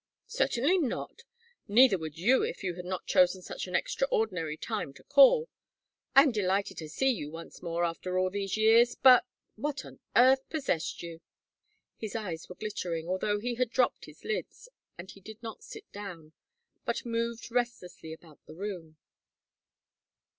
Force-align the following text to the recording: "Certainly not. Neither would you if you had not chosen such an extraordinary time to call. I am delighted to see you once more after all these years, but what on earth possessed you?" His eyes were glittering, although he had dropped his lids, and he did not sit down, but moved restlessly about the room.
"Certainly 0.25 0.79
not. 0.79 1.21
Neither 1.67 1.99
would 1.99 2.17
you 2.17 2.41
if 2.41 2.63
you 2.63 2.73
had 2.73 2.85
not 2.85 3.05
chosen 3.05 3.43
such 3.43 3.67
an 3.67 3.75
extraordinary 3.75 4.57
time 4.57 4.95
to 4.95 5.03
call. 5.03 5.47
I 6.15 6.23
am 6.23 6.31
delighted 6.31 6.77
to 6.79 6.89
see 6.89 7.11
you 7.11 7.29
once 7.29 7.61
more 7.61 7.83
after 7.83 8.17
all 8.17 8.31
these 8.31 8.57
years, 8.57 8.95
but 8.95 9.27
what 9.57 9.85
on 9.85 9.99
earth 10.15 10.49
possessed 10.49 11.03
you?" 11.03 11.21
His 11.97 12.15
eyes 12.15 12.49
were 12.49 12.55
glittering, 12.55 13.07
although 13.07 13.37
he 13.39 13.53
had 13.53 13.69
dropped 13.69 14.05
his 14.05 14.23
lids, 14.23 14.69
and 14.97 15.11
he 15.11 15.21
did 15.21 15.37
not 15.43 15.63
sit 15.63 15.91
down, 15.91 16.33
but 16.83 17.05
moved 17.05 17.51
restlessly 17.51 18.11
about 18.11 18.43
the 18.47 18.55
room. 18.55 18.97